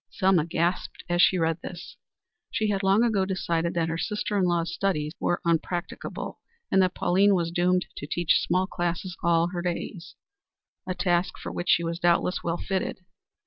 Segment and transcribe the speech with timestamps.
[0.09, 1.95] Selma gasped as she read this.
[2.49, 6.39] She had long ago decided that her sister in law's studies were unpractical,
[6.71, 10.15] and that Pauline was doomed to teach small classes all her days,
[10.87, 13.01] a task for which she was doubtless well fitted.